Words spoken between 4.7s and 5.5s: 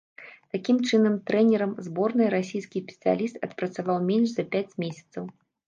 месяцаў.